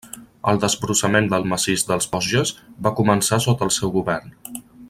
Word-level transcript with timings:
El 0.51 0.61
desbrossament 0.63 1.27
del 1.33 1.45
massís 1.51 1.85
dels 1.91 2.09
Vosges 2.15 2.57
va 2.87 2.95
començar 3.03 3.43
sota 3.49 3.69
el 3.69 3.75
seu 3.81 3.97
govern. 4.01 4.39